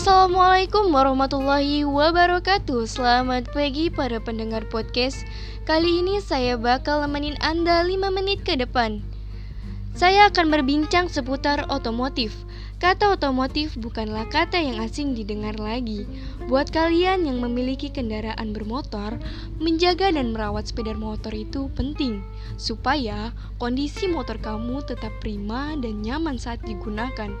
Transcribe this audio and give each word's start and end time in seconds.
Assalamualaikum 0.00 0.96
warahmatullahi 0.96 1.84
wabarakatuh 1.84 2.88
Selamat 2.88 3.52
pagi 3.52 3.92
para 3.92 4.16
pendengar 4.16 4.64
podcast 4.64 5.28
Kali 5.68 6.00
ini 6.00 6.24
saya 6.24 6.56
bakal 6.56 7.04
nemenin 7.04 7.36
Anda 7.44 7.84
5 7.84 8.08
menit 8.08 8.40
ke 8.40 8.56
depan 8.56 9.04
Saya 9.92 10.32
akan 10.32 10.56
berbincang 10.56 11.12
seputar 11.12 11.68
otomotif 11.68 12.32
Kata 12.80 13.12
otomotif 13.12 13.76
bukanlah 13.76 14.24
kata 14.32 14.56
yang 14.56 14.80
asing 14.80 15.12
didengar 15.12 15.60
lagi. 15.60 16.08
Buat 16.48 16.72
kalian 16.72 17.28
yang 17.28 17.36
memiliki 17.44 17.92
kendaraan 17.92 18.56
bermotor, 18.56 19.20
menjaga 19.60 20.08
dan 20.08 20.32
merawat 20.32 20.72
sepeda 20.72 20.96
motor 20.96 21.28
itu 21.36 21.68
penting, 21.76 22.24
supaya 22.56 23.36
kondisi 23.60 24.08
motor 24.08 24.40
kamu 24.40 24.80
tetap 24.88 25.12
prima 25.20 25.76
dan 25.76 26.00
nyaman 26.00 26.40
saat 26.40 26.64
digunakan. 26.64 27.36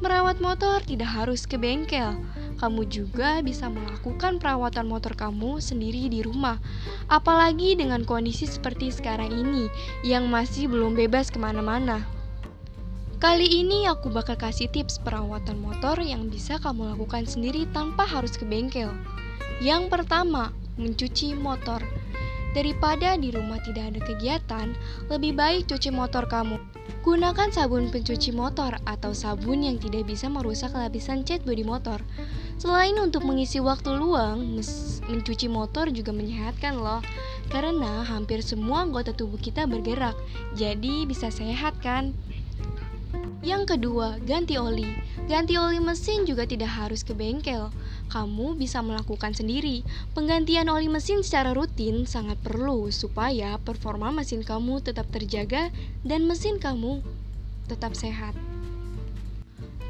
Merawat 0.00 0.40
motor 0.40 0.80
tidak 0.80 1.12
harus 1.12 1.44
ke 1.44 1.60
bengkel. 1.60 2.16
Kamu 2.56 2.88
juga 2.88 3.44
bisa 3.44 3.68
melakukan 3.68 4.40
perawatan 4.40 4.88
motor 4.88 5.12
kamu 5.12 5.60
sendiri 5.60 6.08
di 6.08 6.24
rumah. 6.24 6.56
Apalagi 7.12 7.76
dengan 7.76 8.08
kondisi 8.08 8.48
seperti 8.48 8.88
sekarang 8.92 9.28
ini 9.28 9.68
yang 10.00 10.28
masih 10.32 10.72
belum 10.72 10.96
bebas 10.96 11.28
ke 11.28 11.36
mana-mana. 11.36 12.04
Kali 13.20 13.60
ini 13.60 13.84
aku 13.84 14.08
bakal 14.08 14.40
kasih 14.40 14.72
tips 14.72 14.96
perawatan 15.04 15.60
motor 15.60 16.00
yang 16.00 16.32
bisa 16.32 16.56
kamu 16.56 16.96
lakukan 16.96 17.28
sendiri 17.28 17.68
tanpa 17.68 18.08
harus 18.08 18.32
ke 18.40 18.48
bengkel. 18.48 18.88
Yang 19.60 19.92
pertama, 19.92 20.56
mencuci 20.80 21.36
motor. 21.36 21.84
Daripada 22.50 23.14
di 23.14 23.30
rumah 23.30 23.62
tidak 23.62 23.94
ada 23.94 24.00
kegiatan, 24.02 24.74
lebih 25.06 25.38
baik 25.38 25.70
cuci 25.70 25.94
motor 25.94 26.26
kamu. 26.26 26.58
Gunakan 27.00 27.48
sabun 27.54 27.88
pencuci 27.88 28.34
motor 28.34 28.76
atau 28.84 29.14
sabun 29.14 29.62
yang 29.64 29.78
tidak 29.78 30.10
bisa 30.10 30.26
merusak 30.26 30.74
lapisan 30.74 31.22
cat 31.22 31.40
bodi 31.46 31.62
motor. 31.62 32.02
Selain 32.60 32.92
untuk 32.98 33.22
mengisi 33.24 33.62
waktu 33.62 33.94
luang, 33.94 34.58
mencuci 35.08 35.46
motor 35.48 35.88
juga 35.94 36.10
menyehatkan 36.10 36.76
loh. 36.76 37.00
Karena 37.48 38.02
hampir 38.04 38.42
semua 38.42 38.84
anggota 38.84 39.14
tubuh 39.14 39.38
kita 39.38 39.64
bergerak, 39.64 40.18
jadi 40.58 41.06
bisa 41.06 41.30
sehat 41.30 41.78
kan? 41.80 42.12
Yang 43.40 43.72
kedua, 43.76 44.20
ganti 44.20 44.60
oli. 44.60 44.84
Ganti 45.24 45.56
oli 45.56 45.80
mesin 45.80 46.28
juga 46.28 46.44
tidak 46.44 46.76
harus 46.76 47.00
ke 47.00 47.16
bengkel. 47.16 47.72
Kamu 48.12 48.52
bisa 48.60 48.84
melakukan 48.84 49.32
sendiri. 49.32 49.80
Penggantian 50.12 50.68
oli 50.68 50.92
mesin 50.92 51.24
secara 51.24 51.56
rutin 51.56 52.04
sangat 52.04 52.36
perlu 52.44 52.92
supaya 52.92 53.56
performa 53.56 54.12
mesin 54.12 54.44
kamu 54.44 54.84
tetap 54.84 55.08
terjaga 55.08 55.72
dan 56.04 56.28
mesin 56.28 56.60
kamu 56.60 57.00
tetap 57.64 57.96
sehat. 57.96 58.49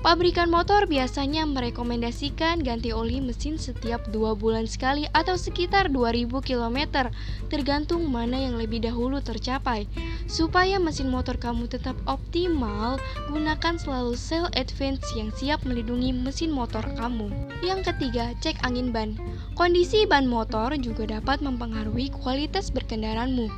Pabrikan 0.00 0.48
motor 0.48 0.88
biasanya 0.88 1.44
merekomendasikan 1.44 2.64
ganti 2.64 2.88
oli 2.88 3.20
mesin 3.20 3.60
setiap 3.60 4.08
dua 4.08 4.32
bulan 4.32 4.64
sekali 4.64 5.04
atau 5.12 5.36
sekitar 5.36 5.92
2000 5.92 6.40
km 6.40 7.12
tergantung 7.52 8.08
mana 8.08 8.40
yang 8.40 8.56
lebih 8.56 8.80
dahulu 8.80 9.20
tercapai. 9.20 9.84
Supaya 10.24 10.80
mesin 10.80 11.12
motor 11.12 11.36
kamu 11.36 11.68
tetap 11.68 12.00
optimal, 12.08 12.96
gunakan 13.28 13.76
selalu 13.76 14.16
sel 14.16 14.48
advance 14.56 15.04
yang 15.12 15.28
siap 15.36 15.68
melindungi 15.68 16.16
mesin 16.16 16.48
motor 16.48 16.80
kamu. 16.96 17.28
Yang 17.60 17.92
ketiga, 17.92 18.32
cek 18.40 18.56
angin 18.64 18.96
ban. 18.96 19.20
Kondisi 19.52 20.08
ban 20.08 20.24
motor 20.24 20.80
juga 20.80 21.20
dapat 21.20 21.44
mempengaruhi 21.44 22.08
kualitas 22.08 22.72
berkendaraanmu. 22.72 23.52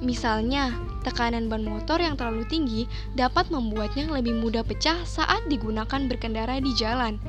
Misalnya, 0.00 0.72
tekanan 1.06 1.46
ban 1.46 1.62
motor 1.62 2.02
yang 2.02 2.18
terlalu 2.18 2.42
tinggi 2.50 2.90
dapat 3.14 3.46
membuatnya 3.54 4.10
lebih 4.10 4.34
mudah 4.42 4.66
pecah 4.66 4.98
saat 5.06 5.46
digunakan 5.46 6.10
berkendara 6.10 6.58
di 6.58 6.74
jalan. 6.74 7.22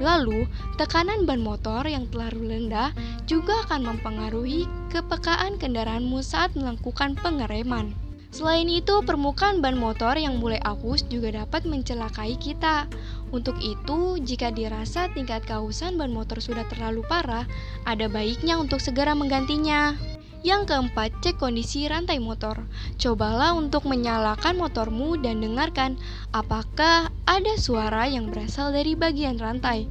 Lalu, 0.00 0.48
tekanan 0.80 1.28
ban 1.28 1.44
motor 1.44 1.84
yang 1.84 2.08
terlalu 2.08 2.56
rendah 2.56 2.96
juga 3.28 3.66
akan 3.68 3.92
mempengaruhi 3.94 4.64
kepekaan 4.88 5.60
kendaraanmu 5.60 6.24
saat 6.24 6.56
melakukan 6.56 7.18
pengereman. 7.20 7.92
Selain 8.28 8.68
itu, 8.68 9.00
permukaan 9.02 9.64
ban 9.64 9.74
motor 9.74 10.14
yang 10.14 10.36
mulai 10.36 10.60
aus 10.62 11.02
juga 11.08 11.32
dapat 11.32 11.64
mencelakai 11.64 12.36
kita. 12.36 12.84
Untuk 13.32 13.56
itu, 13.58 14.20
jika 14.20 14.52
dirasa 14.52 15.08
tingkat 15.16 15.48
kehausan 15.48 15.96
ban 15.96 16.12
motor 16.12 16.38
sudah 16.38 16.62
terlalu 16.68 17.02
parah, 17.08 17.48
ada 17.88 18.06
baiknya 18.06 18.60
untuk 18.60 18.78
segera 18.84 19.16
menggantinya. 19.16 19.96
Yang 20.46 20.70
keempat, 20.70 21.18
cek 21.18 21.42
kondisi 21.42 21.90
rantai 21.90 22.22
motor. 22.22 22.70
Cobalah 22.94 23.58
untuk 23.58 23.90
menyalakan 23.90 24.54
motormu 24.54 25.18
dan 25.18 25.42
dengarkan 25.42 25.98
apakah 26.30 27.10
ada 27.26 27.54
suara 27.58 28.06
yang 28.06 28.30
berasal 28.30 28.70
dari 28.70 28.94
bagian 28.94 29.42
rantai. 29.42 29.90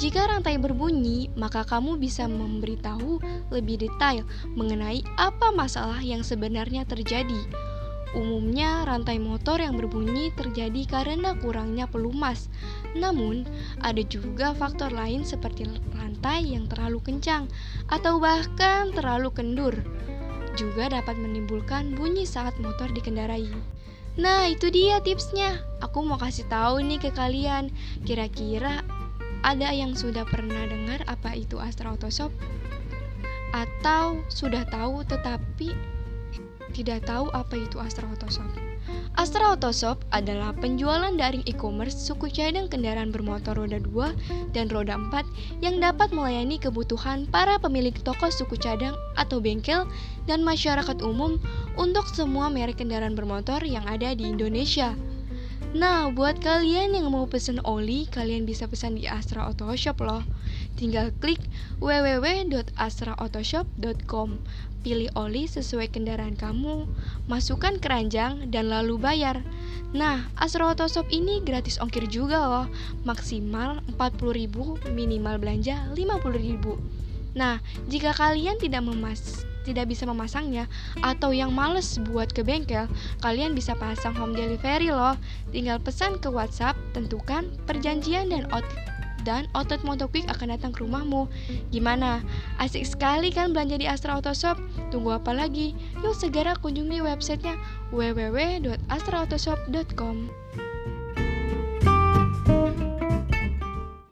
Jika 0.00 0.24
rantai 0.24 0.56
berbunyi, 0.56 1.28
maka 1.36 1.68
kamu 1.68 2.00
bisa 2.00 2.24
memberitahu 2.24 3.20
lebih 3.52 3.84
detail 3.84 4.24
mengenai 4.56 5.04
apa 5.20 5.52
masalah 5.52 6.00
yang 6.00 6.24
sebenarnya 6.24 6.88
terjadi. 6.88 7.71
Umumnya, 8.12 8.84
rantai 8.84 9.16
motor 9.16 9.56
yang 9.56 9.80
berbunyi 9.80 10.28
terjadi 10.36 10.84
karena 10.84 11.32
kurangnya 11.40 11.88
pelumas. 11.88 12.52
Namun, 12.92 13.48
ada 13.80 14.04
juga 14.04 14.52
faktor 14.52 14.92
lain 14.92 15.24
seperti 15.24 15.64
rantai 15.96 16.52
yang 16.52 16.68
terlalu 16.68 17.00
kencang 17.00 17.48
atau 17.88 18.20
bahkan 18.20 18.92
terlalu 18.92 19.32
kendur. 19.32 19.72
Juga 20.60 20.92
dapat 20.92 21.16
menimbulkan 21.16 21.96
bunyi 21.96 22.28
saat 22.28 22.52
motor 22.60 22.92
dikendarai. 22.92 23.48
Nah, 24.20 24.44
itu 24.44 24.68
dia 24.68 25.00
tipsnya. 25.00 25.64
Aku 25.80 26.04
mau 26.04 26.20
kasih 26.20 26.44
tahu 26.52 26.84
nih 26.84 27.00
ke 27.00 27.16
kalian. 27.16 27.72
Kira-kira 28.04 28.84
ada 29.40 29.72
yang 29.72 29.96
sudah 29.96 30.28
pernah 30.28 30.68
dengar 30.68 31.00
apa 31.08 31.32
itu 31.32 31.56
Astra 31.56 31.96
Auto 31.96 32.12
Shop? 32.12 32.28
Atau 33.56 34.20
sudah 34.28 34.68
tahu 34.68 35.00
tetapi 35.08 35.72
tidak 36.70 37.02
tahu 37.04 37.26
apa 37.34 37.58
itu 37.58 37.82
Astra 37.82 38.06
Autoshop. 38.06 38.46
Astra 39.18 39.52
Autoshop 39.52 40.00
adalah 40.08 40.56
penjualan 40.56 41.12
daring 41.12 41.44
e-commerce 41.44 41.94
suku 41.98 42.32
cadang 42.32 42.70
kendaraan 42.70 43.12
bermotor 43.12 43.58
roda 43.58 43.76
2 43.76 44.56
dan 44.56 44.72
roda 44.72 44.96
4 44.96 45.60
yang 45.60 45.82
dapat 45.82 46.14
melayani 46.16 46.56
kebutuhan 46.56 47.28
para 47.28 47.60
pemilik 47.60 47.92
toko 48.00 48.32
suku 48.32 48.56
cadang 48.56 48.96
atau 49.20 49.38
bengkel 49.38 49.84
dan 50.24 50.40
masyarakat 50.40 51.02
umum 51.04 51.36
untuk 51.76 52.08
semua 52.08 52.48
merek 52.48 52.80
kendaraan 52.80 53.12
bermotor 53.12 53.60
yang 53.66 53.84
ada 53.84 54.16
di 54.16 54.30
Indonesia. 54.32 54.96
Nah, 55.72 56.12
buat 56.12 56.36
kalian 56.44 56.92
yang 56.92 57.08
mau 57.08 57.24
pesen 57.24 57.56
oli, 57.64 58.04
kalian 58.12 58.44
bisa 58.44 58.68
pesan 58.68 59.00
di 59.00 59.08
Astra 59.08 59.48
Auto 59.48 59.72
Shop 59.72 59.96
loh. 60.04 60.20
Tinggal 60.76 61.12
klik 61.20 61.40
www.astraautoshop.com. 61.78 64.38
Pilih 64.82 65.14
oli 65.14 65.46
sesuai 65.46 65.94
kendaraan 65.94 66.34
kamu, 66.34 66.90
masukkan 67.30 67.78
keranjang 67.78 68.50
dan 68.50 68.66
lalu 68.66 68.98
bayar. 68.98 69.46
Nah, 69.94 70.26
Astra 70.34 70.66
Auto 70.66 70.90
Shop 70.90 71.06
ini 71.14 71.38
gratis 71.38 71.78
ongkir 71.78 72.10
juga 72.10 72.50
loh. 72.50 72.66
Maksimal 73.06 73.78
40.000, 73.94 74.90
minimal 74.90 75.38
belanja 75.38 75.86
50.000. 75.94 77.38
Nah, 77.38 77.62
jika 77.86 78.10
kalian 78.10 78.58
tidak 78.58 78.82
memas 78.82 79.46
tidak 79.62 79.94
bisa 79.94 80.02
memasangnya 80.04 80.66
atau 81.06 81.30
yang 81.30 81.54
males 81.54 81.94
buat 82.10 82.34
ke 82.34 82.42
bengkel, 82.42 82.90
kalian 83.22 83.54
bisa 83.54 83.78
pasang 83.78 84.10
home 84.10 84.34
delivery 84.34 84.90
loh. 84.90 85.14
Tinggal 85.54 85.78
pesan 85.78 86.18
ke 86.18 86.26
WhatsApp, 86.26 86.74
tentukan 86.92 87.46
perjanjian 87.64 88.34
dan 88.34 88.50
out 88.50 88.66
dan 89.22 89.46
Otot 89.54 89.86
Motoquick 89.86 90.26
akan 90.30 90.48
datang 90.54 90.72
ke 90.74 90.82
rumahmu. 90.82 91.28
Gimana? 91.70 92.22
Asik 92.58 92.86
sekali 92.86 93.30
kan 93.30 93.52
belanja 93.54 93.78
di 93.78 93.86
Astra 93.86 94.14
Auto 94.18 94.34
Shop? 94.34 94.58
Tunggu 94.90 95.12
apa 95.16 95.32
lagi? 95.32 95.74
Yuk 96.02 96.14
segera 96.14 96.54
kunjungi 96.58 97.00
websitenya 97.00 97.56
www.astraautoshop.com. 97.94 100.16